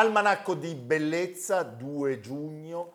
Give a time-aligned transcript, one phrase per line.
[0.00, 2.92] Almanacco di bellezza 2 giugno,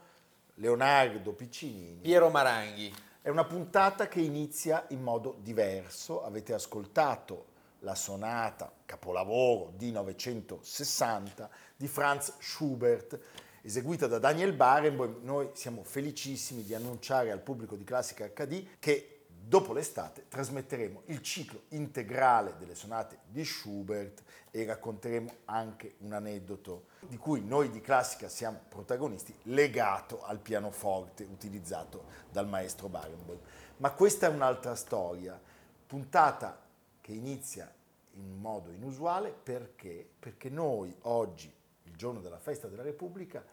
[0.56, 2.00] Leonardo Piccinini.
[2.02, 2.92] Piero Maranghi.
[3.22, 6.24] È una puntata che inizia in modo diverso.
[6.24, 7.46] Avete ascoltato
[7.82, 13.20] la sonata capolavoro di 960 di Franz Schubert,
[13.62, 15.20] eseguita da Daniel Barenboim.
[15.22, 19.15] Noi siamo felicissimi di annunciare al pubblico di Classica HD che
[19.48, 26.88] dopo l'estate trasmetteremo il ciclo integrale delle sonate di Schubert e racconteremo anche un aneddoto
[27.08, 33.40] di cui noi di classica siamo protagonisti legato al pianoforte utilizzato dal maestro Barenboim.
[33.78, 35.40] Ma questa è un'altra storia,
[35.86, 36.60] puntata
[37.00, 37.72] che inizia
[38.14, 40.10] in modo inusuale perché?
[40.18, 41.54] Perché noi oggi,
[41.84, 43.46] il giorno della festa della Repubblica,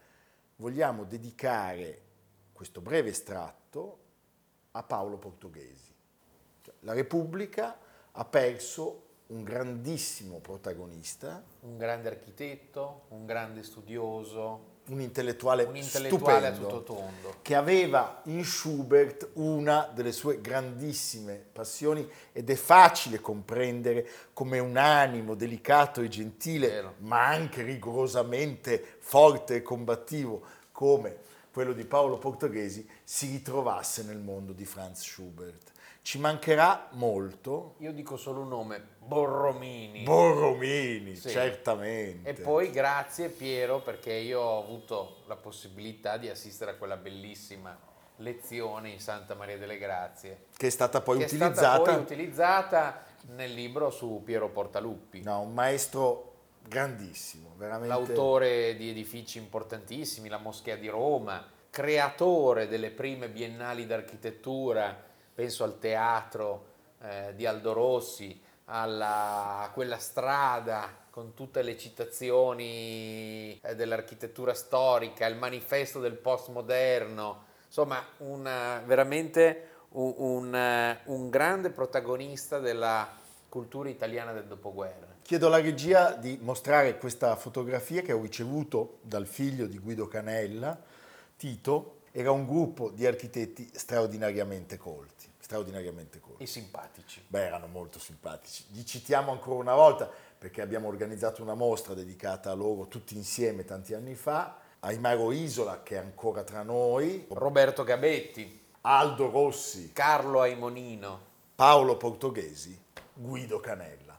[0.55, 2.01] vogliamo dedicare
[2.51, 4.02] questo breve estratto
[4.75, 5.93] a Paolo Portoghesi.
[6.61, 7.77] Cioè, la Repubblica
[8.11, 11.43] ha perso un grandissimo protagonista.
[11.61, 14.71] Un grande architetto, un grande studioso.
[14.85, 17.35] Un intellettuale, un intellettuale stupendo, a tutto tondo.
[17.41, 24.75] che aveva in Schubert una delle sue grandissime passioni ed è facile comprendere come un
[24.75, 26.95] animo delicato e gentile, Vero.
[26.97, 30.41] ma anche rigorosamente forte e combattivo
[30.73, 35.71] come quello di Paolo Portoghesi, si ritrovasse nel mondo di Franz Schubert.
[36.01, 37.75] Ci mancherà molto.
[37.77, 40.01] Io dico solo un nome, Borromini.
[40.03, 41.29] Borromini, Sì.
[41.29, 42.27] certamente.
[42.29, 47.77] e poi grazie Piero perché io ho avuto la possibilità di assistere a quella bellissima
[48.17, 50.45] lezione in Santa Maria delle Grazie.
[50.57, 51.51] che è stata poi utilizzata.
[51.51, 53.03] è stata poi utilizzata
[53.35, 55.21] nel libro su Piero Portaluppi.
[55.21, 56.32] No, un maestro
[56.67, 57.87] grandissimo, veramente.
[57.87, 64.95] L'autore di edifici importantissimi, la Moschea di Roma, creatore delle prime biennali d'architettura,
[65.33, 66.65] penso al teatro
[67.01, 75.25] eh, di Aldo Rossi, alla, a quella strada con tutte le citazioni eh, dell'architettura storica,
[75.27, 83.07] il manifesto del postmoderno, insomma una- veramente un, un- un grande protagonista della
[83.49, 85.12] cultura italiana del dopoguerra.
[85.23, 90.77] Chiedo alla regia di mostrare questa fotografia che ho ricevuto dal figlio di Guido Canella,
[91.37, 91.99] Tito.
[92.11, 96.43] Era un gruppo di architetti straordinariamente colti, straordinariamente colti.
[96.43, 97.23] E simpatici.
[97.25, 98.65] Beh, erano molto simpatici.
[98.71, 103.63] Li citiamo ancora una volta perché abbiamo organizzato una mostra dedicata a loro tutti insieme
[103.63, 104.57] tanti anni fa.
[104.81, 111.21] Aimaro Isola, che è ancora tra noi, Roberto Gabetti, Aldo Rossi, Carlo Aimonino,
[111.55, 112.77] Paolo Portoghesi,
[113.13, 114.12] Guido Canella.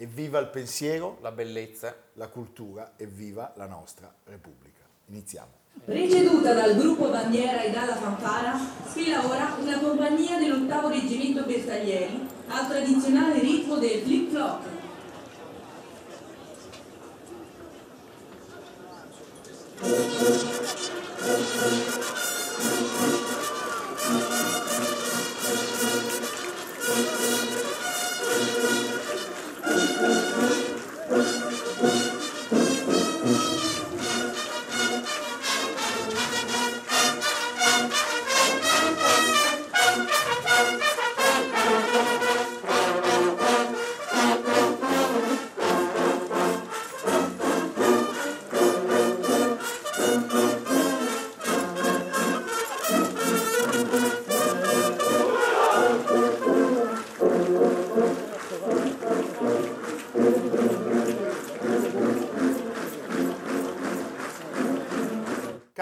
[0.00, 4.84] E viva il pensiero, la bellezza, la cultura e viva la nostra Repubblica.
[5.08, 5.50] Iniziamo.
[5.84, 8.56] Preceduta dal gruppo bandiera e dalla fanfara,
[8.86, 14.76] sfila ora una compagnia dell'ottavo reggimento Bertaglieri al tradizionale ritmo del flip-flop.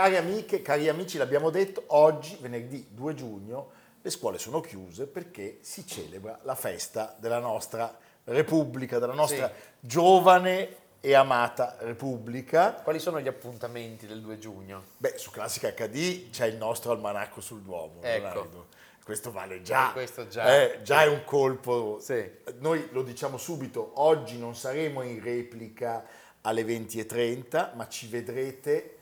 [0.06, 3.70] Cari amiche, cari amici, l'abbiamo detto, oggi, venerdì 2 giugno,
[4.00, 7.92] le scuole sono chiuse perché si celebra la festa della nostra
[8.22, 9.54] Repubblica, della nostra Sì.
[9.80, 12.74] giovane e amata Repubblica.
[12.74, 14.84] Quali sono gli appuntamenti del 2 giugno?
[14.98, 18.00] Beh, su Classica HD c'è il nostro almanacco sul Duomo.
[18.02, 18.26] Ecco.
[18.28, 18.66] Leonardo.
[19.02, 19.88] Questo vale già.
[19.88, 20.54] Eh, questo già.
[20.70, 21.98] Eh, già è un colpo.
[22.00, 22.30] Sì.
[22.60, 26.04] Noi lo diciamo subito, oggi non saremo in replica
[26.42, 28.95] alle 20.30, ma ci vedrete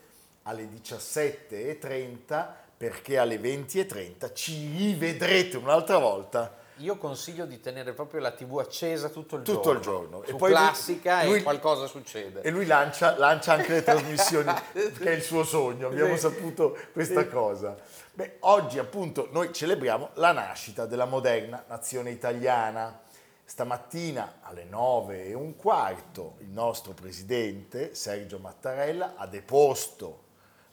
[0.44, 2.46] alle 17.30
[2.76, 9.08] perché alle 20.30 ci rivedrete un'altra volta Io consiglio di tenere proprio la TV accesa
[9.08, 9.78] tutto il Tutto giorno.
[9.78, 10.22] il giorno.
[10.24, 12.42] E poi classica lui- e qualcosa succede.
[12.42, 16.20] e lui lancia, lancia anche le trasmissioni, che è il suo sogno, abbiamo Sì.
[16.22, 17.76] saputo questa cosa.
[18.12, 23.00] Beh, oggi appunto noi celebriamo la nascita della moderna nazione italiana.
[23.46, 30.22] Stamattina alle 9 e un quarto il nostro presidente Sergio Mattarella ha deposto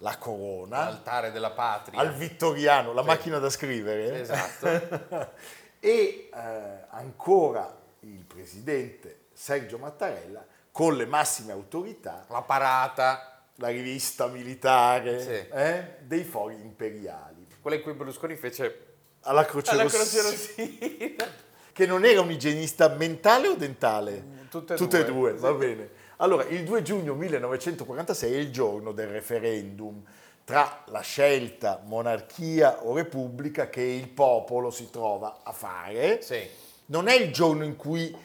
[0.01, 1.99] la corona L'altare della patria.
[1.99, 3.07] al Vittoriano, la Sì.
[3.07, 4.19] macchina da scrivere.
[4.21, 4.67] Esatto.
[5.79, 14.27] e eh, ancora il presidente Sergio Mattarella con le massime autorità La parata, la rivista
[14.27, 15.47] militare Sì.
[15.51, 18.85] eh, dei fori imperiali quella in cui Berlusconi fece
[19.21, 21.25] alla Croce alla Rossina, Croce Rossina.
[21.73, 24.39] che non era un igienista mentale o dentale?
[24.49, 25.03] Tutte e e due.
[25.05, 25.89] due, va bene.
[26.21, 30.03] Allora, il 2 giugno 1946 è il giorno del referendum
[30.43, 36.21] tra la scelta monarchia o repubblica che il popolo si trova a fare.
[36.21, 36.47] Sì.
[36.87, 38.15] Non è il giorno in cui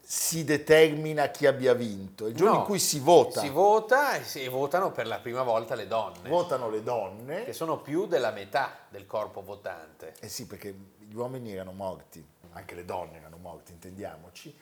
[0.00, 2.58] si determina chi abbia vinto, è il giorno No.
[2.60, 3.40] in cui si vota.
[3.40, 7.44] Si vota e, si, votano per la prima volta le donne, Votano le donne.
[7.44, 10.14] che sono più della metà del corpo votante.
[10.18, 14.56] Eh sì, perché gli uomini erano morti, anche le donne erano morte, intendiamoci.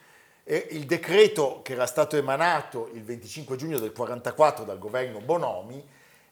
[0.48, 5.84] E il decreto che era stato emanato il 25 giugno del 44 dal governo Bonomi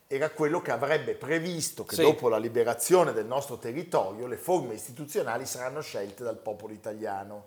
[0.06, 2.02] era quello che avrebbe previsto che Sì.
[2.02, 7.46] dopo la liberazione del nostro territorio le forme istituzionali saranno scelte dal popolo italiano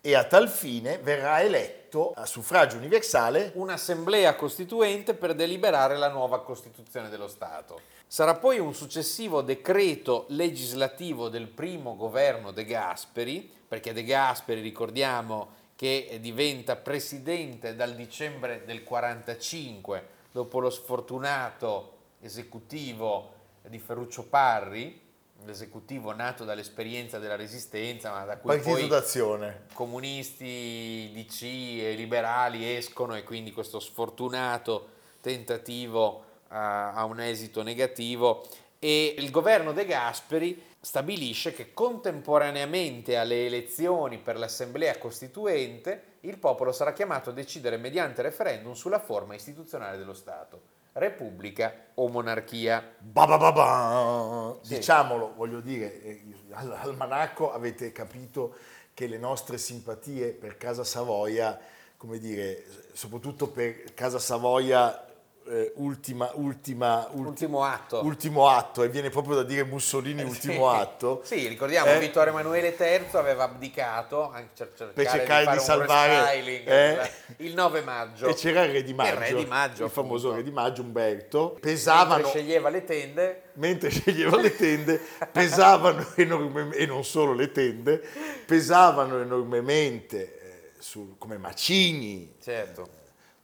[0.00, 6.40] e a tal fine verrà eletto a suffragio universale Un'assemblea costituente per deliberare la nuova
[6.42, 7.80] Costituzione dello Stato.
[8.06, 15.64] Sarà poi un successivo decreto legislativo del primo governo De Gasperi, perché De Gasperi, ricordiamo,
[15.76, 23.34] che diventa presidente dal dicembre del 45 dopo lo sfortunato esecutivo
[23.68, 25.00] di Ferruccio Parri,
[25.44, 29.66] l'esecutivo nato dall'esperienza della resistenza, ma da cui poi d'azione.
[29.74, 34.88] comunisti, DC e liberali escono e quindi questo sfortunato
[35.20, 38.46] tentativo a, a un esito negativo
[38.78, 46.70] e il governo De Gasperi stabilisce che contemporaneamente alle elezioni per l'Assemblea Costituente il popolo
[46.70, 50.62] sarà chiamato a decidere mediante referendum sulla forma istituzionale dello Stato,
[50.92, 52.94] repubblica o monarchia.
[53.00, 54.58] Ba ba ba ba.
[54.62, 54.76] Sì.
[54.76, 56.22] Diciamolo, voglio dire, eh,
[56.52, 58.54] al, al Manacco avete capito
[58.94, 61.58] che le nostre simpatie per Casa Savoia,
[61.96, 65.04] come dire, soprattutto per Casa Savoia
[65.48, 68.04] eh, ultima, ultima, ulti- Ultimo atto.
[68.04, 70.76] ultimo atto, e viene proprio da dire Mussolini ultimo Sì.
[70.78, 71.20] atto.
[71.24, 71.98] Sì, ricordiamo Eh?
[71.98, 76.34] Vittorio Emanuele III aveva abdicato cer- Per cercare di un salvare,
[76.64, 77.10] eh?
[77.38, 78.26] il 9 maggio.
[78.28, 80.82] E c'era il re di Maggio, Il re di Maggio, il famoso re di Maggio
[80.82, 81.52] Umberto.
[81.52, 85.00] Mentre Pesavano, sceglieva le tende, mentre sceglieva le tende,
[85.30, 88.02] pesavano enormemente, e non solo le tende,
[88.46, 92.88] pesavano enormemente eh, su- come macigni certo.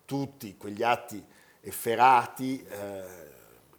[0.05, 1.25] tutti quegli atti
[1.63, 3.31] efferati eh,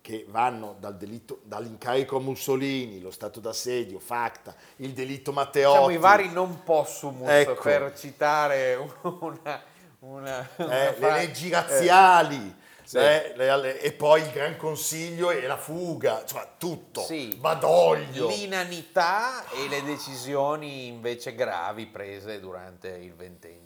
[0.01, 5.75] che vanno dal delitto, dall'incarico a Mussolini, lo stato d'assedio, facta, il delitto Matteotti.
[5.77, 7.61] Diciamo i vari non possumus Ecco.
[7.61, 9.63] per citare una...
[9.99, 12.97] una, eh, una le fra- leggi razziali, Sì.
[12.97, 17.37] eh, le- le- e poi il Gran Consiglio e la fuga, insomma tutto, Sì.
[17.39, 18.27] Badoglio.
[18.27, 23.62] l'inanità e le decisioni invece gravi prese durante il ventennio.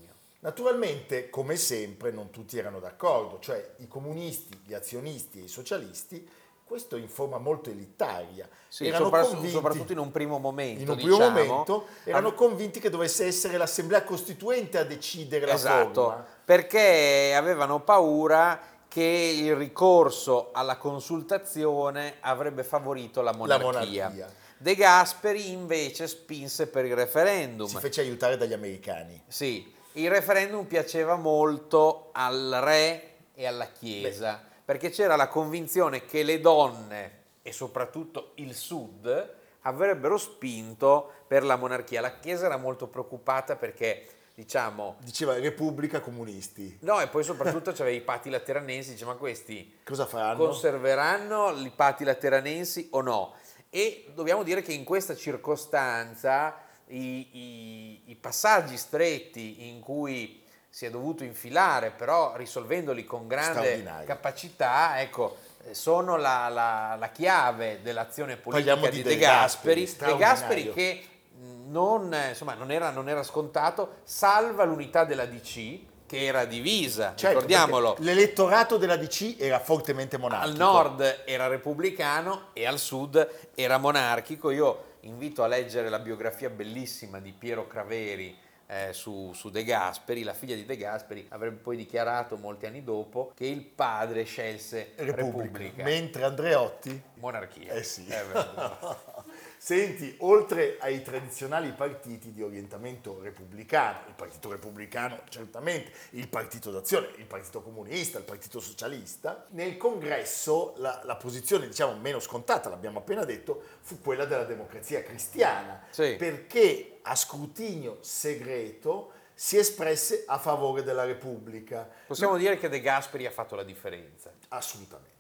[0.48, 6.26] Naturalmente, come sempre, non tutti erano d'accordo, cioè i comunisti, gli azionisti e i socialisti,
[6.64, 10.82] questo in forma molto elitaria, Sì, erano sopra- convinti, soprattutto in un primo momento.
[10.84, 15.52] in un primo diciamo, momento, erano convinti che dovesse essere l'Assemblea Costituente a decidere la
[15.54, 16.26] Esatto, forma.
[16.46, 19.02] perché avevano paura che
[19.42, 23.66] il ricorso alla consultazione avrebbe favorito la monarchia.
[23.66, 24.34] monarchia.
[24.58, 27.68] De Gasperi invece spinse per il referendum.
[27.68, 29.22] Si fece aiutare dagli americani.
[29.28, 36.24] Sì, il referendum piaceva molto al re e alla Chiesa, perché c'era la convinzione che
[36.24, 42.02] le donne e soprattutto il Sud avrebbero spinto per la monarchia.
[42.02, 44.98] La Chiesa era molto preoccupata perché diciamo...
[45.00, 46.78] Diceva Repubblica Comunisti.
[46.82, 50.38] No, e poi soprattutto c'avevi i patti lateranensi, dice ma questi Cosa faranno?
[50.46, 53.34] conserveranno i patti lateranensi o no?
[53.70, 56.56] E dobbiamo dire che in questa circostanza
[56.88, 63.84] i, i- i passaggi stretti in cui si è dovuto infilare, però risolvendoli con grande
[64.06, 69.84] capacità, ecco, eh, sono la, la- la chiave dell'azione politica Parliamo di De De Gasperi,
[69.86, 71.04] Gasperi, De Gasperi che
[71.34, 77.14] mh, non, insomma, non, era, non era scontato, salva l'unità della DC che era divisa,
[77.16, 80.52] Certo, ricordiamolo, L'elettorato della DC era fortemente monarchico.
[80.52, 84.50] al nord era repubblicano e al sud era monarchico.
[84.52, 88.38] Io invito a leggere la biografia bellissima di Piero Craveri
[88.68, 90.24] eh, su, su De Gasperi.
[90.24, 94.92] La figlia di De Gasperi avrebbe poi dichiarato molti anni dopo che il padre scelse
[94.96, 95.24] Repubblica.
[95.24, 95.84] Repubblica.
[95.84, 97.74] Mentre Andreotti Monarchia.
[97.74, 98.06] Eh sì.
[98.08, 98.22] Eh,
[99.60, 107.10] Senti, oltre ai tradizionali partiti di orientamento repubblicano, il Partito Repubblicano certamente, il Partito d'Azione,
[107.18, 113.00] il Partito Comunista, il Partito Socialista, nel congresso la, la posizione diciamo meno scontata, l'abbiamo
[113.00, 116.16] appena detto, fu quella della democrazia cristiana, Sì.
[116.18, 121.90] perché a scrutinio segreto si espresse a favore della Repubblica.
[122.06, 124.32] Possiamo dire che De Gasperi ha fatto la differenza.
[124.50, 125.16] Assolutamente.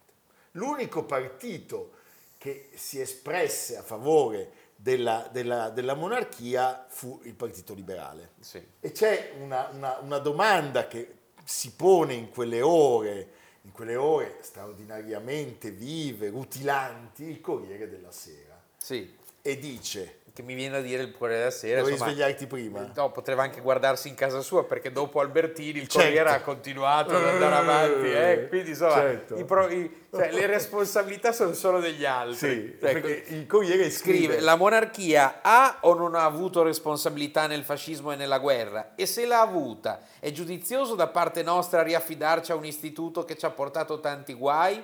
[0.51, 1.91] L'unico partito
[2.37, 8.31] che si espresse a favore della, della- della monarchia fu il Partito Liberale.
[8.39, 8.63] Sì.
[8.79, 13.31] E c'è una, una- una domanda che si pone in quelle ore,
[13.63, 18.61] in quelle ore straordinariamente vive, rutilanti, il Corriere della Sera.
[18.77, 21.77] Sì, E dice, che mi viene a dire il Corriere della Sera.
[21.79, 22.91] dovevi insomma, svegliarti prima?
[22.93, 25.97] No, poteva anche guardarsi in casa sua perché dopo Albertini il Certo.
[25.97, 28.11] Corriere ha continuato ad andare avanti.
[28.11, 29.35] eh, Quindi insomma, Certo.
[29.35, 32.35] i pro- i- cioè, le responsabilità sono solo degli altri.
[32.37, 37.47] Sì, Cioè, perché il Corriere scrive scrive, la monarchia ha o non ha avuto responsabilità
[37.47, 42.51] nel fascismo e nella guerra e se l'ha avuta è giudizioso da parte nostra riaffidarci
[42.51, 44.83] a un istituto che ci ha portato tanti guai?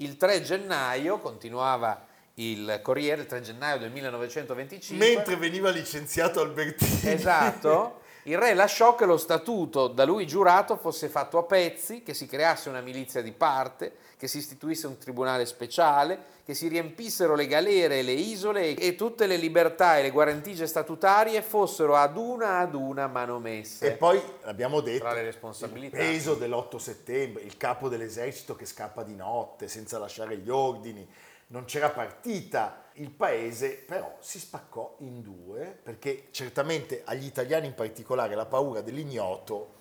[0.00, 2.04] Il 3 gennaio, continuava
[2.38, 7.12] il Corriere, il 3 gennaio del 1925, mentre veniva licenziato Albertini.
[7.12, 8.00] Esatto.
[8.24, 12.26] Il re lasciò che lo statuto da lui giurato fosse fatto a pezzi, che si
[12.26, 17.46] creasse una milizia di parte, che si istituisse un tribunale speciale, che si riempissero le
[17.46, 22.58] galere e le isole e tutte le libertà e le guarentigie statutarie fossero ad una
[22.58, 23.86] ad una manomesse.
[23.86, 25.96] E poi abbiamo detto Tra le responsabilità.
[25.96, 31.08] il peso dell'8 settembre, il capo dell'esercito che scappa di notte senza lasciare gli ordini,
[31.48, 37.74] non c'era partita, il paese però si spaccò in due perché certamente agli italiani in
[37.74, 39.76] particolare la paura dell'ignoto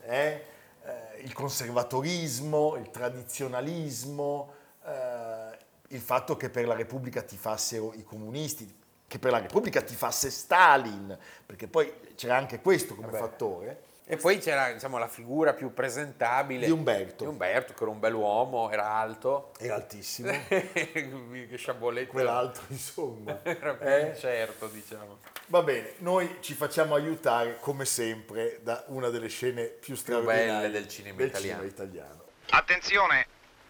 [0.00, 0.42] è
[0.82, 4.52] eh, il conservatorismo, il tradizionalismo,
[4.84, 10.30] eh, il fatto che per la Repubblica tifassero i comunisti, che per la Repubblica tifasse
[10.30, 13.18] Stalin, perché poi c'era anche questo come Vabbè.
[13.18, 13.82] fattore.
[14.06, 17.22] E poi c'era diciamo, la figura più presentabile Di Umberto.
[17.24, 19.52] di Umberto, che era un bell'uomo, era alto.
[19.58, 22.10] Era altissimo, che sciabolletto.
[22.10, 23.38] quell'altro insomma.
[23.44, 24.00] Era più Eh?
[24.08, 25.18] incerto, diciamo.
[25.46, 30.70] Va bene, noi ci facciamo aiutare come sempre da una delle scene più straordinarie belle
[30.70, 31.60] del cinema italiano.
[31.60, 32.24] cinema italiano.
[32.50, 33.26] Attenzione,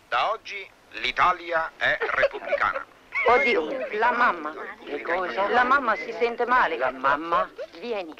[0.09, 2.85] Da oggi l'Italia è repubblicana.
[3.27, 4.55] Oddio, la mamma.
[4.85, 5.47] Che cosa?
[5.49, 6.77] La mamma si sente male.
[6.79, 7.49] La mamma?
[7.79, 8.15] Vieni.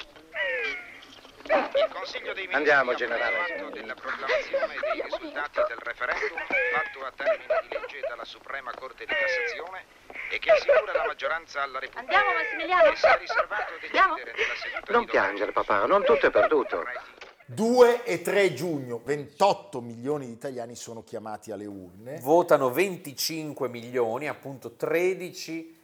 [1.43, 3.69] Il Consiglio dei Ministri Andiamo, generale.
[3.71, 9.13] della proclamazione dei risultati del referendum fatto a termine di legge dalla Suprema Corte di
[9.13, 9.85] Cassazione
[10.29, 12.15] e che assicura la maggioranza alla Repubblica.
[12.15, 12.91] Andiamo, Massimiliano.
[12.91, 14.13] E si è riservato di Andiamo.
[14.15, 16.83] decidere nella seduta Non di piangere, papà, non tutto è perduto.
[17.45, 22.19] 2 e 3 giugno, 28 milioni di italiani sono chiamati alle urne.
[22.21, 25.79] Votano 25 milioni, appunto 13 milioni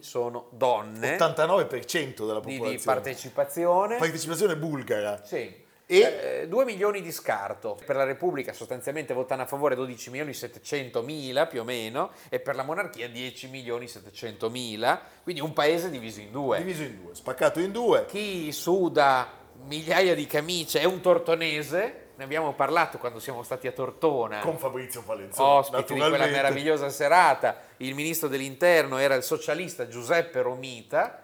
[0.00, 2.70] sono donne 89% della di, popolazione.
[2.76, 3.96] di partecipazione.
[3.96, 5.22] Partecipazione bulgara.
[5.24, 5.66] Sì.
[5.90, 6.00] E-
[6.42, 7.78] Eh, 2 milioni di scarto.
[7.84, 12.40] Per la Repubblica sostanzialmente votano a favore 12 milioni 700 mila più o meno e
[12.40, 16.58] per la monarchia 10 milioni 700 mila, quindi un paese diviso in due.
[16.58, 18.04] Diviso in due, spaccato in due.
[18.06, 19.30] Chi suda
[19.64, 24.40] migliaia di camicie è un tortonese, ne abbiamo parlato quando siamo stati a Tortona.
[24.40, 25.48] Con Fabrizio Palenzoni.
[25.48, 31.22] ospiti di quella meravigliosa serata, il ministro dell'interno era il socialista Giuseppe Romita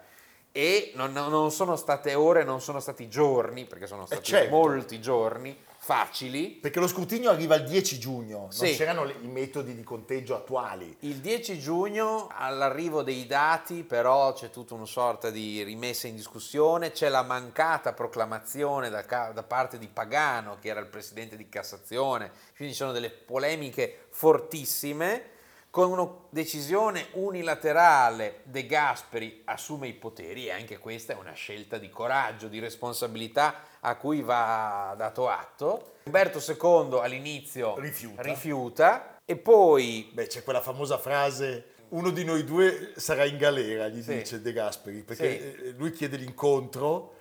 [0.53, 4.55] e non, non- non sono state ore, non sono stati giorni, perché sono stati certo.
[4.55, 6.47] molti giorni facili.
[6.47, 8.73] Perché lo scrutinio arriva il 10 giugno, non Sì.
[8.75, 10.97] c'erano i metodi di conteggio attuali.
[11.01, 16.91] Il 10 giugno, all'arrivo dei dati, però c'è tutta una sorta di rimessa in discussione,
[16.91, 22.31] c'è la mancata proclamazione da, da parte di Pagano, che era il presidente di Cassazione,
[22.55, 25.33] quindi ci sono delle polemiche fortissime.
[25.75, 31.77] Con una decisione unilaterale De Gasperi assume i poteri e anche questa è una scelta
[31.77, 35.95] di coraggio, di responsabilità a cui va dato atto.
[36.05, 38.21] Umberto II all'inizio Rifiuta.
[38.21, 43.89] rifiuta e poi Beh, c'è quella famosa frase, uno di noi due sarà in galera,
[43.89, 44.19] gli Sì.
[44.19, 45.61] dice De Gasperi, perché Sì.
[45.67, 47.15] eh, lui chiede l'incontro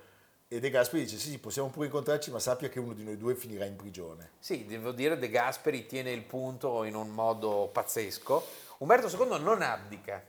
[0.54, 3.16] e De Gasperi dice sì, sì, possiamo pure incontrarci, ma sappia che uno di noi
[3.16, 4.34] due finirà in prigione.
[4.38, 8.46] Sì, devo dire De Gasperi tiene il punto in un modo pazzesco.
[8.78, 10.23] Umberto II non abdica,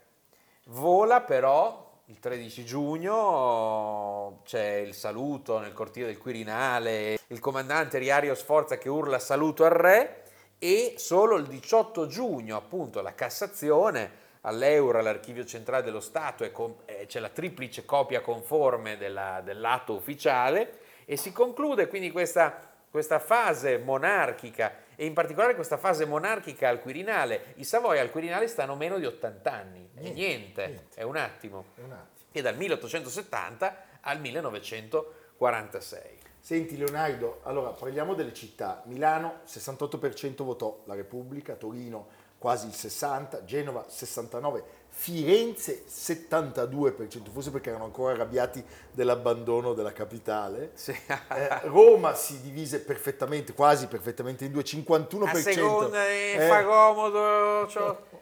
[0.65, 8.33] vola però il 13 giugno, c'è il saluto nel cortile del Quirinale, il comandante Riario
[8.33, 10.23] Sforza che urla saluto al re
[10.57, 16.75] e solo il 18 giugno appunto la Cassazione all'Euro, all'Archivio Centrale dello Stato, è com-
[16.85, 23.19] eh, c'è la triplice copia conforme della- dell'atto ufficiale e si conclude quindi questa, questa
[23.19, 27.53] fase monarchica e in particolare questa fase monarchica al Quirinale.
[27.55, 30.99] I Savoia al Quirinale stanno meno di 80 anni, è Niente, niente, niente.
[30.99, 32.27] è un attimo, È un attimo.
[32.31, 36.23] e dal 1870 al 1946.
[36.39, 38.83] Senti Leonardo, allora parliamo delle città.
[38.85, 42.07] Milano 68% votò la Repubblica, Torino
[42.45, 44.61] quasi il 60%, Genova 69%,
[44.97, 50.69] Firenze 72%, forse perché erano ancora arrabbiati dell'abbandono della capitale.
[50.75, 50.91] Sì.
[50.91, 55.27] Eh, Roma si divise perfettamente, quasi perfettamente in due, 51%.
[55.27, 57.67] A seconda eh, Eh, fa comodo,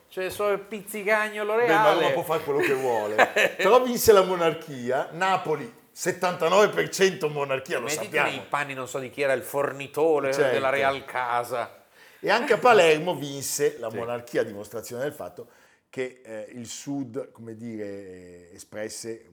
[0.10, 1.91] c'è solo il pizzicagnolo Beh, ma.
[1.91, 3.15] Roma può fare quello che vuole.
[3.58, 8.30] Però vinse la monarchia, Napoli 79% monarchia, lo Mettiti sappiamo.
[8.30, 10.54] nei panni, non so di chi era il fornitore Certo.
[10.54, 11.82] della Real Casa.
[12.25, 15.47] E anche a Palermo vinse la monarchia, a dimostrazione del fatto
[15.89, 19.29] che eh, il Sud, come dire, eh, espresse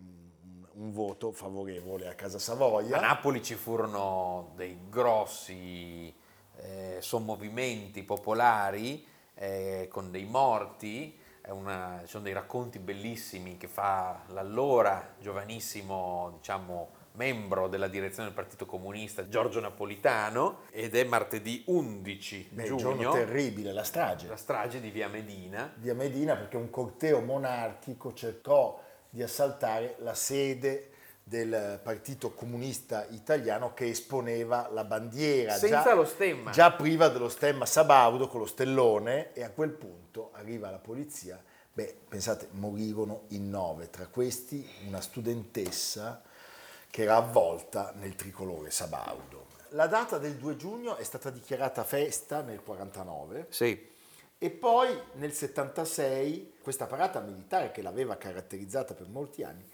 [0.72, 2.96] un, voto favorevole a Casa Savoia.
[2.96, 6.12] A Napoli ci furono dei grossi
[6.56, 14.24] eh, sommovimenti popolari eh, con dei morti, una- ci sono dei racconti bellissimi che fa
[14.30, 22.48] l'allora giovanissimo diciamo, membro della direzione del Partito Comunista Giorgio Napolitano ed è martedì 11
[22.52, 24.28] Beh, il giorno giugno terribile, la strage.
[24.28, 25.72] la strage di Via Medina.
[25.76, 30.90] Via Medina perché un corteo monarchico cercò di assaltare la sede
[31.22, 36.50] del Partito Comunista Italiano che esponeva la bandiera Senza già, lo stemma.
[36.50, 41.40] già priva dello stemma sabaudo con lo stellone e a quel punto arriva la polizia.
[41.72, 46.20] Beh, pensate, morirono in nove, tra questi una studentessa
[46.90, 49.46] che era avvolta nel tricolore sabaudo.
[49.70, 53.88] La data del 2 giugno è stata dichiarata festa nel 49 Sì.
[54.36, 59.64] e poi nel 76 questa parata militare che l'aveva caratterizzata per molti anni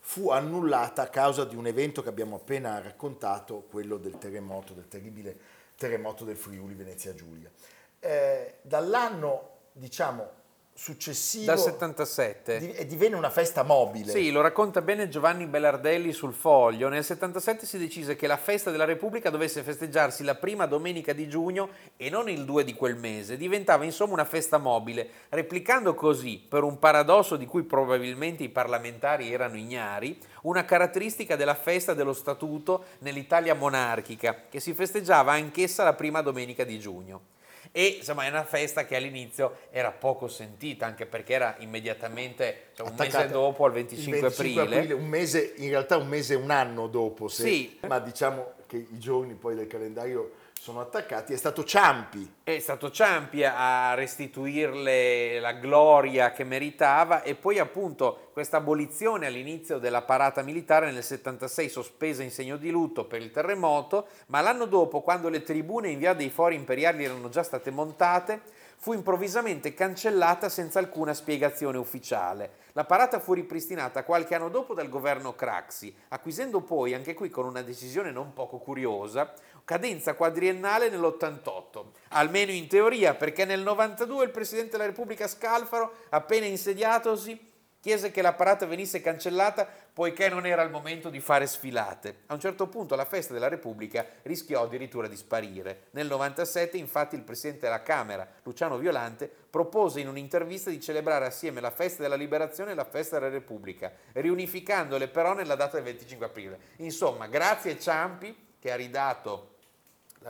[0.00, 4.86] fu annullata a causa di un evento che abbiamo appena raccontato, quello del terremoto, del
[4.88, 5.36] terribile
[5.74, 7.50] terremoto del Friuli Venezia Giulia.
[7.98, 10.30] Eh, dall'anno, diciamo,
[10.76, 12.58] successivo Dal 77.
[12.58, 14.12] di- e divenne una festa mobile.
[14.12, 16.90] Sì, lo racconta bene Giovanni Bellardelli sul Foglio.
[16.90, 21.28] Nel 77 si decise che la festa della Repubblica dovesse festeggiarsi la prima domenica di
[21.28, 23.38] giugno e non il 2 di quel mese.
[23.38, 29.32] Diventava insomma una festa mobile, replicando così, per un paradosso di cui probabilmente i parlamentari
[29.32, 35.94] erano ignari, una caratteristica della festa dello statuto nell'Italia monarchica, che si festeggiava anch'essa la
[35.94, 37.34] prima domenica di giugno.
[37.72, 42.86] E insomma è una festa che all'inizio era poco sentita, anche perché era immediatamente cioè,
[42.86, 44.92] un mese attaccata dopo, al il 25, 25 aprile.
[44.94, 47.78] un mese, in realtà un mese un anno dopo, se- Sì.
[47.86, 50.32] ma diciamo che i giorni poi del calendario
[50.66, 57.36] sono attaccati, è stato Ciampi È stato Ciampi a restituirle la gloria che meritava e
[57.36, 63.04] poi appunto questa abolizione all'inizio della parata militare nel 76 sospesa in segno di lutto
[63.04, 67.28] per il terremoto, ma l'anno dopo quando le tribune in via dei Fori Imperiali erano
[67.28, 68.40] già state montate,
[68.78, 72.64] fu improvvisamente cancellata senza alcuna spiegazione ufficiale.
[72.72, 77.46] La parata fu ripristinata qualche anno dopo dal governo Craxi, acquisendo poi, anche qui con
[77.46, 79.32] una decisione non poco curiosa,
[79.66, 86.46] cadenza quadriennale nell'88, almeno in teoria, perché nel 92 il Presidente della Repubblica Scalfaro, appena
[86.46, 92.22] insediatosi, chiese che la parata venisse cancellata poiché non era il momento di fare sfilate.
[92.26, 95.86] A un certo punto la festa della Repubblica rischiò addirittura di sparire.
[95.90, 101.60] Nel 97 infatti il Presidente della Camera, Luciano Violante, propose in un'intervista di celebrare assieme
[101.60, 106.26] la festa della Liberazione e la festa della Repubblica, riunificandole però nella data del 25
[106.26, 106.58] aprile.
[106.76, 109.54] Insomma, grazie Ciampi che ha ridato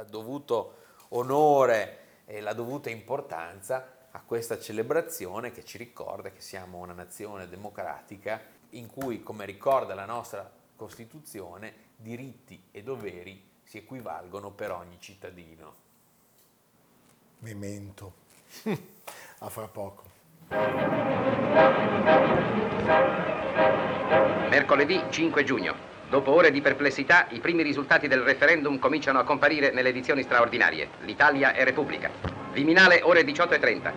[0.04, 6.94] dovuto onore e la dovuta importanza a questa celebrazione che ci ricorda che siamo una
[6.94, 14.70] nazione democratica in cui, come ricorda la nostra Costituzione, diritti e doveri si equivalgono per
[14.72, 15.74] ogni cittadino.
[17.40, 18.14] Memento.
[19.40, 20.04] A fra poco.
[24.48, 25.95] Mercoledì 5 giugno.
[26.08, 30.88] Dopo ore di perplessità, i primi risultati del referendum cominciano a comparire nelle edizioni straordinarie.
[31.00, 32.08] L'Italia è Repubblica.
[32.52, 33.92] Viminale ore 18.30.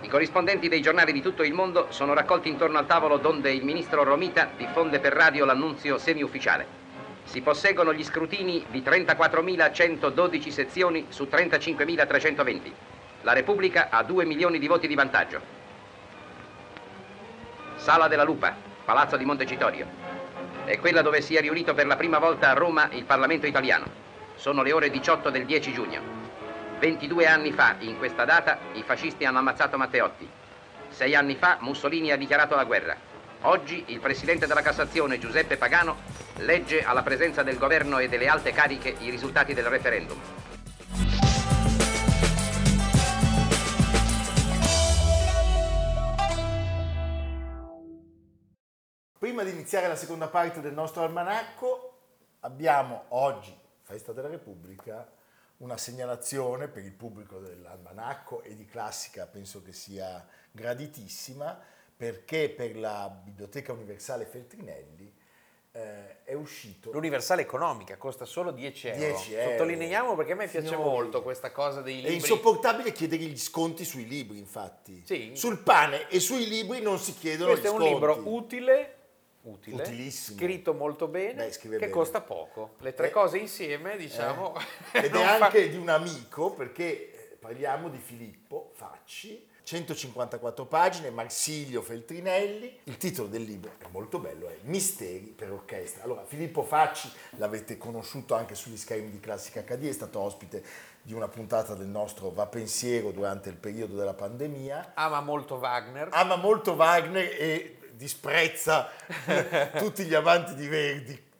[0.00, 3.64] I corrispondenti dei giornali di tutto il mondo sono raccolti intorno al tavolo donde il
[3.64, 6.80] ministro Romita diffonde per radio l'annunzio semi-ufficiale.
[7.24, 12.72] Si posseggono gli scrutini di 34.112 sezioni su 35.320.
[13.20, 15.40] La Repubblica ha 2 milioni di voti di vantaggio.
[17.76, 20.11] Sala della Lupa, Palazzo di Montecitorio.
[20.64, 23.84] È quella dove si è riunito per la prima volta a Roma il Parlamento italiano.
[24.36, 26.00] Sono le ore 18 del 10 giugno.
[26.78, 30.28] 22 anni fa, in questa data, i fascisti hanno ammazzato Matteotti.
[30.88, 32.96] Sei anni fa Mussolini ha dichiarato la guerra.
[33.42, 35.96] Oggi il Presidente della Cassazione, Giuseppe Pagano,
[36.36, 40.20] legge alla presenza del governo e delle alte cariche i risultati del referendum.
[49.22, 51.98] Prima di iniziare la seconda parte del nostro almanacco,
[52.40, 55.08] abbiamo oggi, Festa della Repubblica,
[55.58, 61.56] una segnalazione per il pubblico dell'almanacco e di classica penso che sia graditissima
[61.96, 65.14] perché per la Biblioteca Universale Feltrinelli
[65.70, 68.98] eh, è uscito L'universale economica costa solo 10 euro.
[68.98, 69.50] 10 euro.
[69.50, 70.88] Sottolineiamo perché a me piace Signori.
[70.88, 72.14] molto questa cosa dei È libri.
[72.16, 75.00] insopportabile chiedere gli sconti sui libri, infatti.
[75.06, 75.30] Sì.
[75.36, 77.94] Sul pane e sui libri non si chiedono Questo è gli un sconti.
[77.94, 78.91] libro utile,
[79.42, 80.38] utile Utilissimo.
[80.38, 81.88] scritto molto bene, Beh, che bene.
[81.88, 82.74] costa poco.
[82.78, 83.10] Le tre Eh.
[83.10, 84.54] cose insieme, diciamo...
[84.92, 90.66] Ed non è fa- anche di un amico perché eh, parliamo di Filippo Facci, 154
[90.66, 92.80] pagine, Marsilio Feltrinelli.
[92.84, 96.02] Il titolo del libro è molto bello, è Misteri per orchestra.
[96.04, 100.62] Allora, Filippo Facci l'avete conosciuto anche sugli schermi di Classica HD, è stato ospite
[101.02, 104.92] di una puntata del nostro Va Pensiero durante il periodo della pandemia.
[104.94, 106.08] Ama molto Wagner.
[106.12, 108.90] Ama molto Wagner e disprezza
[109.78, 111.30] tutti gli amanti di Verdi.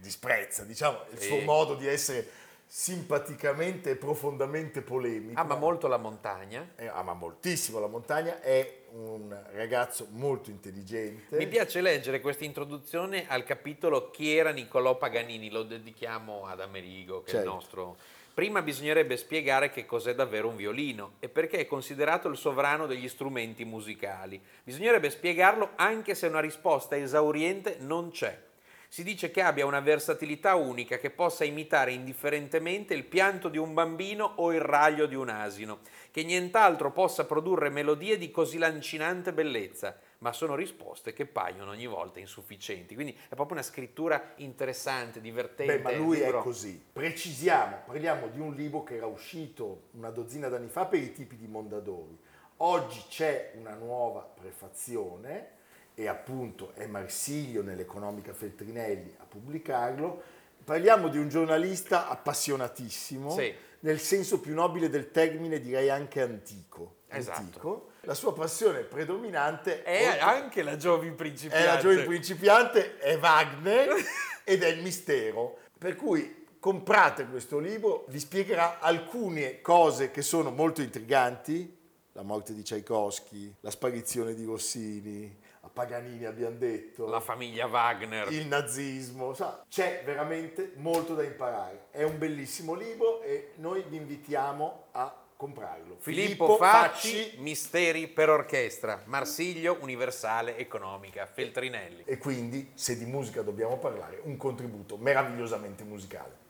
[0.00, 1.26] Disprezza, diciamo, il Sì.
[1.28, 2.28] suo modo di essere
[2.66, 5.38] simpaticamente e profondamente polemico.
[5.40, 6.70] Ama molto la montagna.
[6.76, 11.36] Eh, ama moltissimo la montagna, è un ragazzo molto intelligente.
[11.36, 17.22] Mi piace leggere questa introduzione al capitolo Chi era Niccolò Paganini, lo dedichiamo ad Amerigo,
[17.22, 17.52] che è il Certo.
[17.52, 17.96] nostro...
[18.38, 23.08] Prima bisognerebbe spiegare che cos'è davvero un violino e perché è considerato il sovrano degli
[23.08, 24.40] strumenti musicali.
[24.62, 28.40] Bisognerebbe spiegarlo anche se una risposta esauriente non c'è.
[28.86, 33.74] Si dice che abbia una versatilità unica che possa imitare indifferentemente il pianto di un
[33.74, 35.80] bambino o il raglio di un asino,
[36.12, 41.86] che nient'altro possa produrre melodie di così lancinante bellezza, ma sono risposte che paiono ogni
[41.86, 42.94] volta insufficienti.
[42.94, 45.78] Quindi è proprio una scrittura interessante, divertente.
[45.78, 46.82] Beh, ma lui è così.
[46.92, 51.36] Precisiamo, parliamo di un libro che era uscito una dozzina d'anni fa per i tipi
[51.36, 52.18] di Mondadori.
[52.58, 55.56] Oggi c'è una nuova prefazione
[55.94, 60.22] e appunto è Marsilio nell'Economica Feltrinelli a pubblicarlo.
[60.64, 63.54] Parliamo di un giornalista appassionatissimo, Sì.
[63.80, 66.96] nel senso più nobile del termine, direi anche antico.
[67.10, 67.38] Esatto.
[67.38, 67.90] Antico.
[68.02, 71.64] La sua passione predominante È oltre- anche la Giovin principiante.
[71.64, 73.94] è la giovane principiante, è Wagner
[74.44, 75.58] ed è il mistero.
[75.78, 81.76] Per cui comprate questo libro, vi spiegherà alcune cose che sono molto intriganti,
[82.12, 88.32] la morte di Tchaikovsky, la sparizione di Rossini, a Paganini abbiamo detto, La famiglia Wagner.
[88.32, 91.86] il nazismo, sa, c'è veramente molto da imparare.
[91.90, 95.98] È un bellissimo libro e noi vi invitiamo a comprarlo.
[96.00, 102.02] Filippo Facci, Misteri per orchestra, Marsiglio, Universale, Economica, Feltrinelli.
[102.04, 106.46] e quindi, se di musica dobbiamo parlare, un contributo meravigliosamente musicale.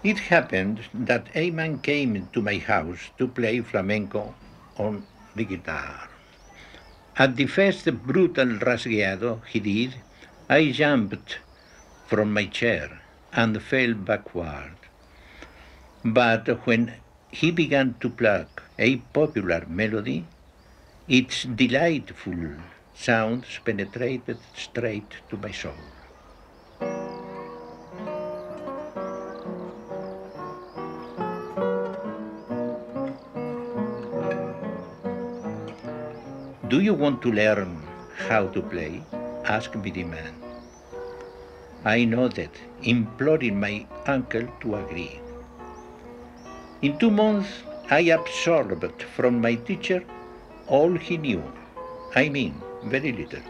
[0.00, 4.34] It happened that a man came to my house to play flamenco
[4.78, 6.08] on the guitar.
[7.12, 9.94] At the first brutal rasgueado he did,
[10.48, 11.40] I jumped
[12.06, 14.76] from my chair and fell backward.
[16.02, 16.92] But when
[17.34, 20.24] he began to pluck a popular melody,
[21.08, 22.42] it's delightful
[22.94, 25.72] sounds penetrated straight to my soul.
[36.68, 37.82] Do you want to learn
[38.28, 39.02] how to play?
[39.44, 40.34] asked me the man.
[41.84, 42.50] I nodded,
[42.82, 45.23] imploring my uncle to agree.
[46.84, 47.50] In two months,
[47.88, 50.04] I absorbed from my teacher
[50.66, 51.42] all he knew.
[52.14, 53.40] I mean, very little.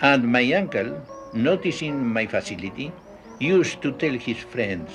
[0.00, 0.90] And my uncle,
[1.32, 2.90] noticing my facility,
[3.38, 4.90] used to tell his friends,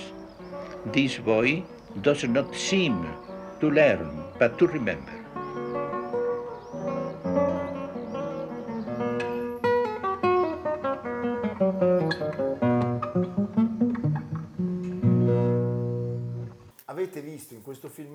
[0.87, 1.63] This boy
[2.01, 3.07] does not seem
[3.61, 5.24] to learn, but to remember.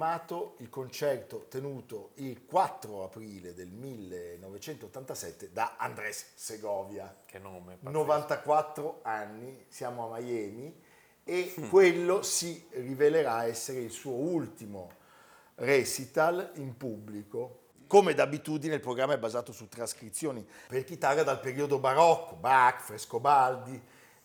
[0.01, 7.15] Filmato il concerto tenuto il 4 aprile del 1987 da Andrés Segovia.
[7.27, 7.75] Che nome.
[7.77, 7.91] pazzesco.
[7.91, 10.75] 94 anni, siamo a Miami
[11.23, 11.69] e Mm.
[11.69, 14.91] quello si rivelerà essere il suo ultimo
[15.57, 17.59] recital in pubblico.
[17.87, 23.79] Come d'abitudine il programma è basato su trascrizioni per chitarra dal periodo barocco, Bach, Frescobaldi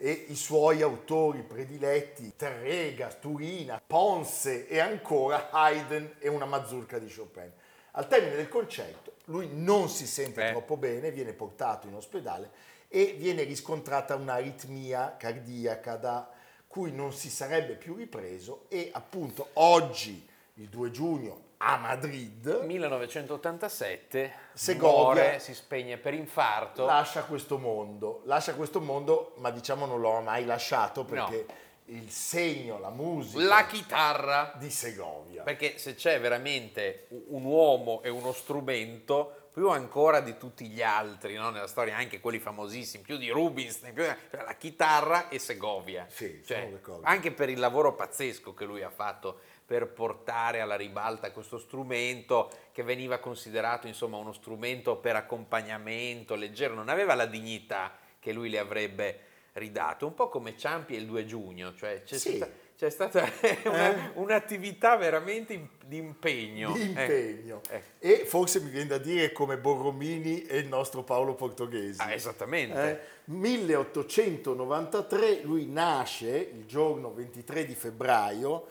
[0.05, 7.11] e i suoi autori prediletti Terrega, Turina, Ponce e ancora Haydn e una mazurka di
[7.11, 7.51] Chopin.
[7.93, 10.51] Al termine del concerto lui non si sente Beh.
[10.51, 12.51] troppo bene, viene portato in ospedale
[12.87, 16.29] e viene riscontrata un'aritmia cardiaca da
[16.67, 24.33] cui non si sarebbe più ripreso e appunto oggi, il 2 giugno, a Madrid, 1987
[24.53, 24.91] Segovia.
[25.23, 26.85] muore, si spegne per infarto.
[26.85, 28.21] lascia questo mondo.
[28.25, 31.45] Lascia questo mondo, ma diciamo non lo ha mai lasciato perché
[31.85, 34.53] il segno, la musica La chitarra.
[34.57, 35.43] di Segovia.
[35.43, 41.35] Perché se c'è veramente un uomo e uno strumento, più ancora di tutti gli altri
[41.35, 41.49] no?
[41.49, 46.05] nella storia, anche quelli famosissimi, più di Rubinstein, più cioè la chitarra e Segovia.
[46.09, 51.31] Sì, Cioè, anche per il lavoro pazzesco che lui ha fatto per portare alla ribalta
[51.31, 57.97] questo strumento che veniva considerato insomma uno strumento per accompagnamento leggero, non aveva la dignità
[58.19, 59.19] che lui le avrebbe
[59.53, 62.35] ridato, un po' come Ciampi e il 2 giugno, cioè c'è Sì.
[62.35, 63.23] stata, c'è stata
[63.71, 66.73] una- un'attività veramente di impegno.
[66.73, 67.61] di Eh, impegno.
[67.69, 67.81] eh.
[67.99, 72.01] E forse mi viene da dire come Borromini e il nostro Paolo Portoghesi.
[72.01, 73.01] Ah, esattamente.
[73.01, 78.65] Eh, 1893 lui nasce il giorno 23 di febbraio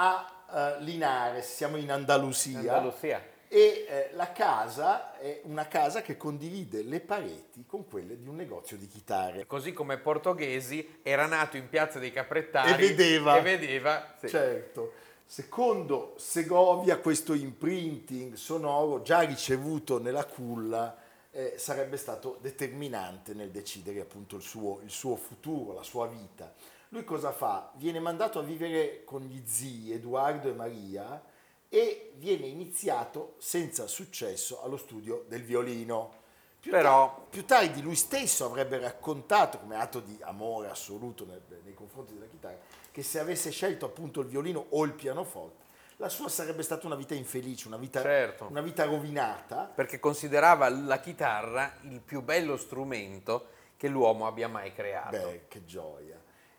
[0.00, 2.58] a eh, Linares, siamo in Andalusia.
[2.58, 3.20] Andalusia.
[3.48, 8.36] E eh, la casa è una casa che condivide le pareti con quelle di un
[8.36, 9.46] negozio di chitarre.
[9.46, 13.38] Così come Portoghesi era nato in piazza dei Caprettari E vedeva.
[13.38, 14.28] e vedeva, sì.
[14.28, 14.92] Certo.
[15.24, 20.96] Secondo Segovia questo imprinting sonoro già ricevuto nella culla
[21.30, 26.52] eh, sarebbe stato determinante nel decidere appunto il suo, il suo futuro, la sua vita.
[26.90, 27.70] Lui cosa fa?
[27.74, 31.22] Viene mandato a vivere con gli zii Edoardo e Maria
[31.68, 36.16] e viene iniziato senza successo allo studio del violino.
[36.58, 41.42] Più, Però- ta- più tardi lui stesso avrebbe raccontato, come atto di amore assoluto nel-
[41.62, 42.56] nei confronti della chitarra,
[42.90, 46.96] che se avesse scelto appunto il violino o il pianoforte, la sua sarebbe stata una
[46.96, 48.46] vita infelice, una vita, Certo.
[48.48, 49.70] una vita rovinata.
[49.72, 55.10] perché considerava la chitarra il più bello strumento che l'uomo abbia mai creato.
[55.16, 56.18] Beh, che gioia.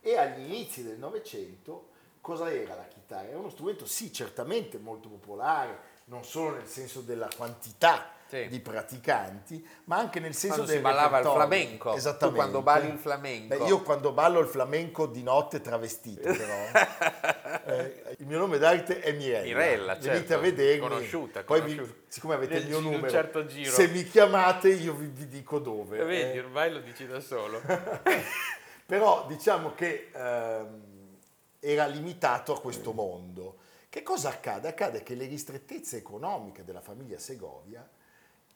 [0.09, 3.27] E agli inizi del Novecento, cosa era la chitarra?
[3.27, 8.47] Era uno strumento, sì, certamente molto popolare, non solo nel senso della quantità Sì.
[8.47, 11.47] di praticanti, ma anche nel senso Quando del si ballava il repertorio.
[11.47, 11.89] flamenco.
[11.91, 12.39] Tu Esattamente.
[12.39, 13.57] quando balli il flamenco.
[13.57, 17.65] Beh, io quando ballo il flamenco di notte travestito, però.
[17.65, 19.43] Eh, il mio nome d'arte è Mirella.
[19.45, 20.79] Mirella, Venite certo, a vedermi.
[20.79, 21.83] conosciuta, Poi conosciuta.
[21.83, 25.59] vi- siccome avete Nel il mio numero, certo se mi chiamate io vi, vi dico
[25.59, 26.03] dove.
[26.03, 26.41] Vedi, eh.
[26.41, 27.61] ormai lo dici da solo.
[28.89, 31.17] Però diciamo che ehm,
[31.59, 33.57] era limitato a questo mondo.
[33.87, 34.67] Che cosa accade?
[34.67, 37.87] Accade che le ristrettezze economiche della famiglia Segovia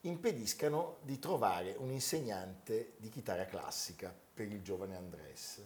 [0.00, 5.62] impediscano di trovare un insegnante di chitarra classica per il giovane Andrés.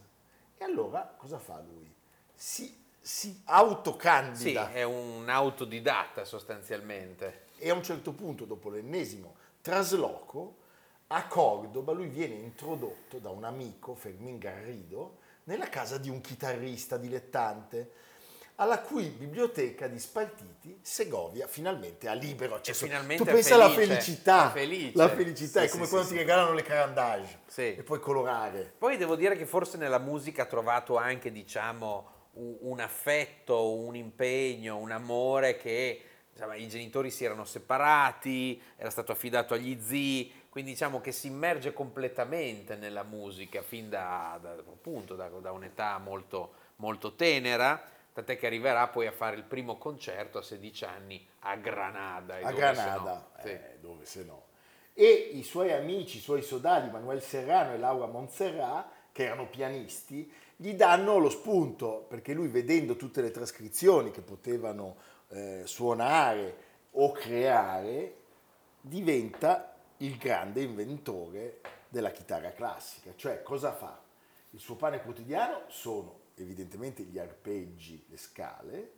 [0.55, 1.91] E allora cosa fa lui?
[2.35, 2.65] Si,
[3.01, 7.45] si sì, autocandida è un autodidatta sostanzialmente.
[7.57, 10.57] e a un certo punto, dopo l'ennesimo trasloco,
[11.11, 16.97] a Cordoba lui viene introdotto da un amico, Fermin Garrido, nella casa di un chitarrista
[16.97, 17.91] dilettante,
[18.55, 22.85] alla cui biblioteca di spartiti Segovia finalmente ha libero accesso.
[22.85, 24.91] finalmente tu è pensa alla felice, felicità, è felice.
[24.97, 27.75] la felicità Sì, è come sì, quando sì, ti regalano le carandage Sì.
[27.75, 28.71] e puoi colorare.
[28.77, 34.77] Poi devo dire che forse nella musica ha trovato anche, diciamo, un affetto, un impegno,
[34.77, 36.03] un amore che
[36.55, 41.71] i genitori si erano separati, era stato affidato agli zii, quindi diciamo che si immerge
[41.71, 48.45] completamente nella musica fin da, da- appunto, da- da un'età molto, molto tenera, tant'è che
[48.47, 52.35] arriverà poi a fare il primo concerto a 16 anni a Granada.
[52.35, 52.73] a dove se no.
[52.73, 53.47] Granada, Sì.
[53.47, 54.43] eh, dove se no.
[54.93, 60.29] E i suoi amici, i suoi sodali, Manuel Serrano e Laura Montserrat, che erano pianisti,
[60.57, 64.97] gli danno lo spunto, perché lui vedendo tutte le trascrizioni che potevano
[65.29, 66.55] eh, suonare
[66.91, 68.15] o creare,
[68.81, 73.11] diventa il grande inventore della chitarra classica.
[73.15, 74.01] Cioè, cosa fa?
[74.51, 78.91] Il suo pane quotidiano sono evidentemente gli arpeggi, le scale,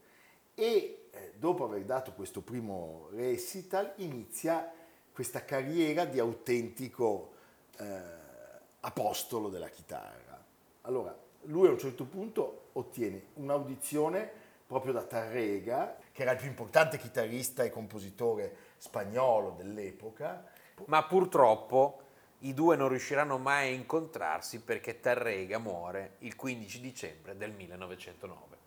[0.54, 4.70] e eh, dopo aver dato questo primo recital inizia
[5.12, 7.32] questa carriera di autentico
[7.78, 8.00] eh,
[8.80, 10.42] apostolo della chitarra.
[10.82, 14.30] Allora, lui a un certo punto ottiene un'audizione
[14.66, 20.50] proprio da Tarrega, che era il più importante chitarrista e compositore spagnolo dell'epoca,
[20.86, 22.00] Ma purtroppo
[22.40, 28.61] i due non riusciranno mai a incontrarsi perché Tarrega muore il 15 dicembre del 1909.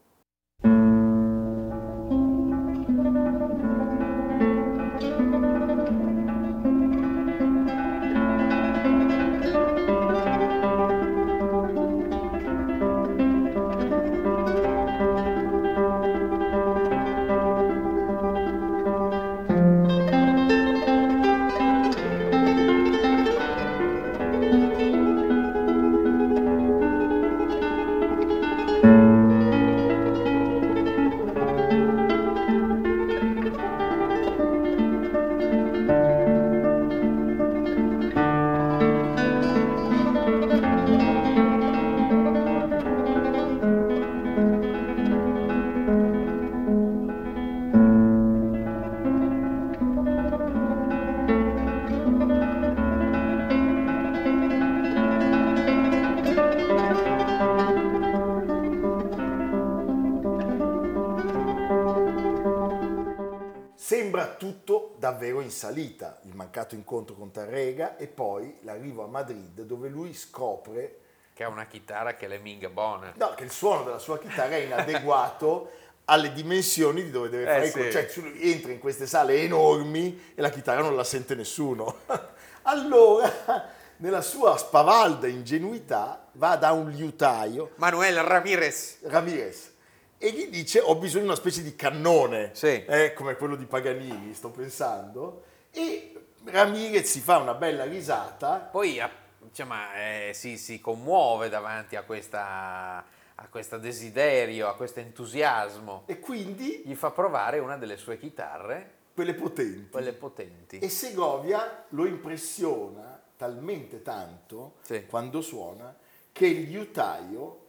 [65.05, 70.15] Davvero in salita, il mancato incontro con Tarrega e poi l'arrivo a Madrid dove lui
[70.15, 70.97] scopre
[71.31, 73.13] Che ha una chitarra che è le minga buona.
[73.15, 75.69] no, che il suono della sua chitarra è inadeguato
[76.05, 77.77] alle dimensioni di dove deve Eh, fare sì.
[77.77, 78.13] concerti.
[78.13, 81.97] Cioè, lui entra in queste sale enormi e la chitarra non la sente nessuno.
[82.63, 88.97] allora, nella sua spavalda ingenuità, va da un liutaio, Manuel Ramirez.
[89.03, 89.71] Ramirez,
[90.17, 92.83] e gli dice ho bisogno di una specie di cannone, Sì.
[92.85, 96.11] eh, come quello di Paganini, sto pensando, e
[96.45, 99.01] Ramirez si fa una bella risata, Poi
[99.41, 103.05] insomma, eh, si, si commuove davanti a questa
[103.37, 106.03] a questo desiderio, a questo entusiasmo.
[106.05, 109.89] e quindi Gli fa provare una delle sue chitarre, quelle potenti.
[109.89, 110.79] quelle potenti.
[110.79, 115.05] E Segovia lo impressiona talmente tanto Sì.
[115.05, 115.93] quando suona
[116.31, 117.59] che il liutaio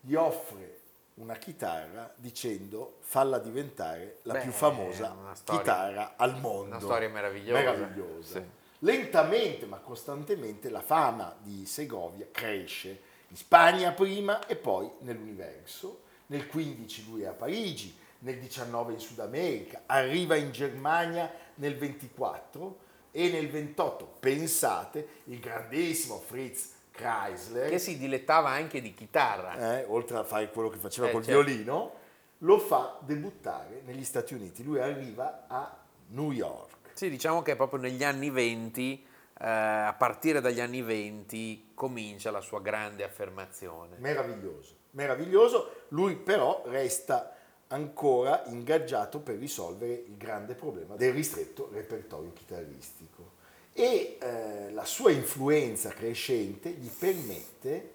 [0.00, 0.77] gli offre
[1.18, 6.76] una chitarra dicendo falla diventare la Beh, più famosa storia- chitarra al mondo.
[6.76, 7.58] una storia meravigliosa.
[7.60, 8.38] Meravigliosa.
[8.40, 8.46] Sì.
[8.80, 16.02] Lentamente ma costantemente la fama di Segovia cresce in Spagna prima e poi nell'universo.
[16.26, 21.76] Nel 15 lui è a Parigi, nel 19 in Sud America, arriva in Germania nel
[21.76, 29.78] 24 e nel 28, pensate, il grandissimo Fritz Kreisler, Che si dilettava anche di chitarra.
[29.78, 31.42] eh, oltre a fare quello che faceva Eh, col certo.
[31.44, 31.92] violino,
[32.38, 34.64] lo fa debuttare negli Stati Uniti.
[34.64, 35.76] Lui arriva a
[36.08, 36.90] New York.
[36.94, 39.06] Sì, diciamo che proprio negli anni 20,
[39.40, 43.96] eh, a partire dagli anni 20, comincia la sua grande affermazione.
[43.98, 45.84] Meraviglioso, meraviglioso.
[45.88, 47.34] Lui però resta
[47.68, 53.36] ancora ingaggiato per risolvere il grande problema del ristretto repertorio chitarristico.
[53.80, 57.92] E eh, la sua influenza crescente gli permette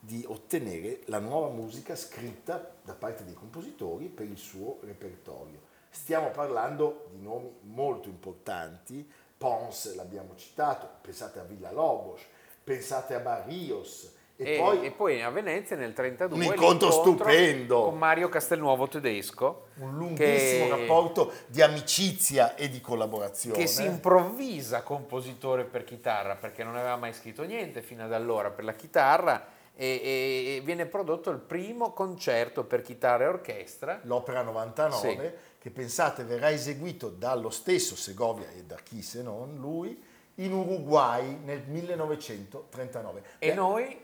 [0.00, 5.60] di ottenere la nuova musica scritta da parte dei compositori per il suo repertorio.
[5.90, 12.22] Stiamo parlando di nomi molto importanti, Pons l'abbiamo citato, pensate a Villa Lobos,
[12.64, 14.12] pensate a Barrios
[14.42, 17.82] e, E, poi e poi a Venezia nel 32 Un incontro stupendo.
[17.84, 23.58] con Mario Castelnuovo tedesco un lunghissimo che- rapporto di amicizia e di collaborazione.
[23.58, 28.50] che si improvvisa compositore per chitarra perché non aveva mai scritto niente fino ad allora
[28.50, 34.00] per la chitarra e, e- e viene prodotto il primo concerto per chitarra e orchestra
[34.04, 35.58] L'opera 99, Sì.
[35.58, 40.02] che pensate verrà eseguito dallo stesso Segovia e da chi se non lui,
[40.36, 43.22] in Uruguay nel 1939.
[43.38, 43.98] e Beh, noi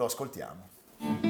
[0.00, 1.29] lo ascoltiamo.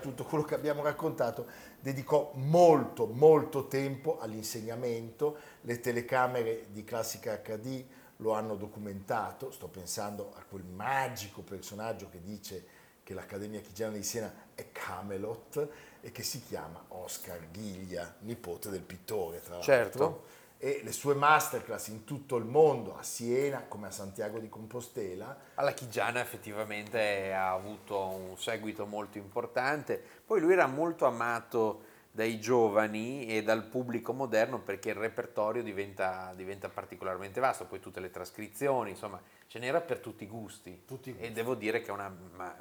[0.00, 1.46] Tutto quello che abbiamo raccontato,
[1.80, 5.36] dedicò molto, molto tempo all'insegnamento.
[5.62, 7.84] Le telecamere di Classica HD
[8.16, 9.50] lo hanno documentato.
[9.50, 12.66] Sto pensando a quel magico personaggio che dice
[13.02, 15.68] che l'Accademia Chigiana di Siena è Camelot
[16.00, 19.72] e che si chiama Oscar Ghiglia, nipote del pittore, tra l'altro.
[19.72, 20.24] Certo.
[20.64, 25.36] E le sue masterclass in tutto il mondo, a Siena come a Santiago di Compostela,
[25.56, 32.40] Alla Chigiana effettivamente ha avuto un seguito molto importante, poi lui era molto amato dai
[32.40, 38.10] giovani e dal pubblico moderno perché il repertorio diventa, diventa particolarmente vasto, poi tutte le
[38.10, 41.26] trascrizioni, insomma ce n'era per tutti i gusti, Tutti i gusti.
[41.26, 42.10] e devo dire che è una,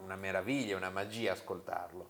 [0.03, 2.09] una meraviglia, una magia ascoltarlo.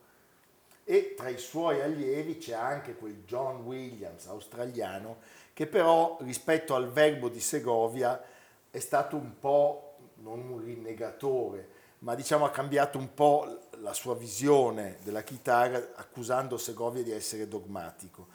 [0.85, 5.17] e tra i suoi allievi c'è anche quel John Williams australiano
[5.53, 8.21] che però rispetto al verbo di Segovia
[8.69, 14.15] è stato un po' non un rinnegatore ma diciamo ha cambiato un po' la sua
[14.15, 18.27] visione della chitarra accusando Segovia di essere dogmatico.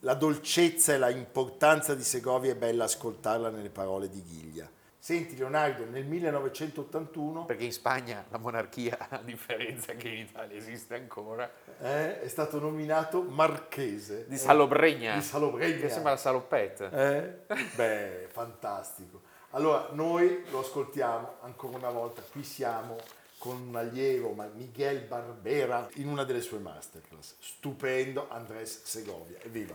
[0.00, 4.68] La dolcezza e la importanza di Segovia è bella ascoltarla nelle parole di Ghiglia.
[5.02, 10.94] Senti Leonardo, nel 1981 Perché in Spagna la monarchia, a differenza che in Italia esiste
[10.94, 15.80] ancora, eh, è stato nominato marchese di Eh, Salobregna, di Salobregna.
[15.80, 16.90] che sembra la salopette.
[16.92, 17.54] Eh?
[17.76, 19.22] Beh, fantastico.
[19.52, 22.98] Allora, noi lo ascoltiamo ancora una volta, qui siamo
[23.38, 27.36] con un allievo, ma Miguel Barbera, in una delle sue masterclass.
[27.40, 29.38] Stupendo, Andrés Segovia.
[29.42, 29.74] Evviva!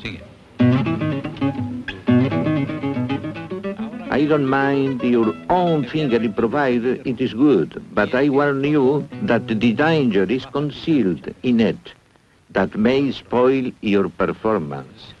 [0.00, 0.71] Sigue.
[4.12, 9.46] I don't mind your own finger improvised, it is good, but I warn you that
[9.48, 11.94] the danger is concealed in it
[12.50, 15.14] that may spoil your performance.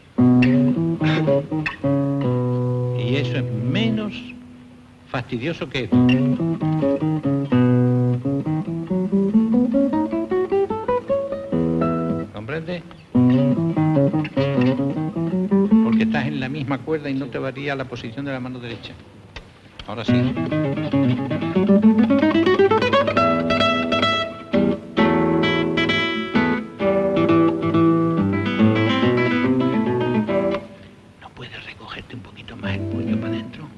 [2.98, 4.12] Y eso es menos
[5.10, 5.88] fastidioso que.
[12.34, 12.82] ¿Comprende?
[16.52, 18.92] Misma cuerda y no te varía la posición de la mano derecha.
[19.86, 20.12] Ahora sí.
[31.20, 33.68] ¿No puedes recogerte un poquito más el puño para adentro?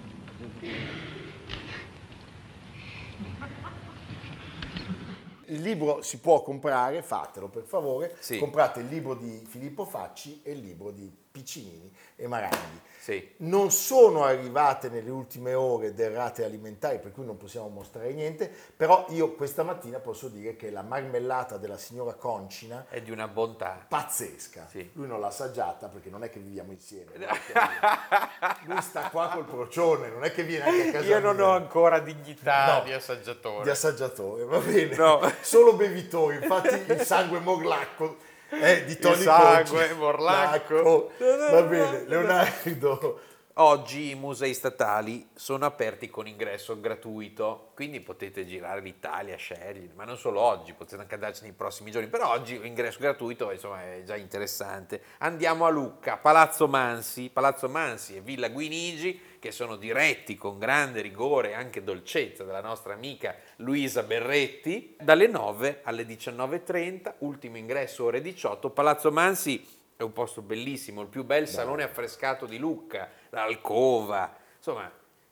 [5.49, 8.39] Il libro si può comprare, fatelo per favore, Sì.
[8.39, 11.11] comprate il libro di Filippo Facci e il libro di
[11.45, 12.81] Piccinini e Maranghi.
[13.01, 13.35] Sì.
[13.39, 19.05] Non sono arrivate nelle ultime ore derrate alimentari, per cui non possiamo mostrare niente, però
[19.09, 23.85] io questa mattina posso dire che la marmellata della signora Concina È di una bontà.
[23.89, 24.69] pazzesca.
[24.71, 24.89] Sì.
[24.95, 27.11] Lui non l'ha assaggiata perché non è che viviamo insieme.
[28.67, 31.49] Lui sta qua col procione, non è che viene anche a casa Io non mia.
[31.49, 32.85] ho ancora dignità No.
[32.85, 33.65] di assaggiatore.
[33.65, 34.95] di assaggiatore, va bene.
[34.95, 35.21] No.
[35.41, 38.19] Solo bevitori, infatti il sangue morlacco
[38.61, 39.95] è di Tony sangue Conci.
[39.95, 40.75] morlacco.
[40.75, 41.11] Lacco.
[41.51, 43.21] Va bene, Leonardo.
[43.59, 50.03] Oggi i musei statali sono aperti con ingresso gratuito, quindi potete girare l'Italia, scegliere, ma
[50.03, 54.03] non solo oggi, potete anche andarci nei prossimi giorni, però oggi ingresso gratuito insomma, è
[54.05, 55.03] già interessante.
[55.19, 61.01] Andiamo a Lucca, Palazzo Mansi, Palazzo Mansi e Villa Guinigi, che sono diretti con grande
[61.01, 68.03] rigore e anche dolcezza dalla nostra amica Luisa Berretti, dalle 9 alle 19.30, ultimo ingresso
[68.03, 73.09] ore 18, Palazzo Mansi è un posto bellissimo, il più bel salone affrescato di Lucca,
[73.31, 74.91] l'alcova, insomma,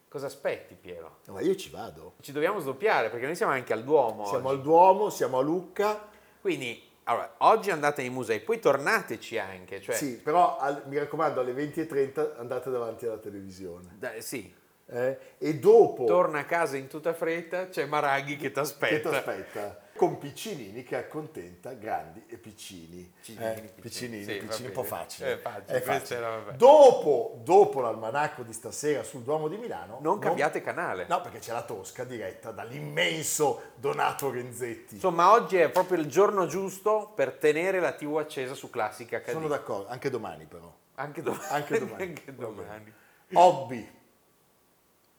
[0.09, 1.19] cosa aspetti Piero?
[1.29, 2.15] Ma io ci vado.
[2.21, 4.25] Ci dobbiamo sdoppiare perché noi siamo anche al Duomo.
[4.27, 4.57] Siamo oggi.
[4.59, 6.09] al Duomo, siamo a Lucca.
[6.41, 11.41] Quindi, allora, oggi andate nei musei, poi tornateci anche, cioè, Sì, però al- mi raccomando
[11.41, 13.97] alle 20.30 andate davanti alla televisione.
[13.99, 14.53] da- sì,
[14.87, 15.19] eh?
[15.39, 19.11] E dopo torna a casa in tutta fretta, c'è Maraghi che ti che aspetta.
[19.11, 19.81] ti aspetta?
[19.95, 23.13] Con Piccinini che accontenta grandi e piccini.
[23.15, 23.81] Piccinini, Eh, piccini.
[23.81, 25.33] Piccinini, Sì, Piccini, un po' facile.
[25.33, 26.17] Eh, facile, facile.
[26.17, 26.39] era.
[26.57, 29.99] Dopo, dopo l'almanacco di stasera sul Duomo di Milano...
[30.01, 31.07] Non cambiate canale.
[31.09, 34.95] No, perché c'è la Tosca diretta dall'immenso Donato Renzetti.
[34.95, 39.31] Insomma, oggi è proprio il giorno giusto per tenere la TV accesa su Classica HD.
[39.31, 40.73] Sono d'accordo, anche domani però.
[40.95, 41.45] Anche domani.
[41.51, 42.03] Anche domani.
[42.03, 42.93] Anche domani.
[43.35, 43.91] Hobby,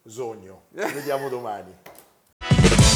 [0.05, 1.75] sogno, vediamo domani.